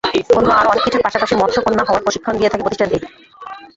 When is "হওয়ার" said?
1.87-2.05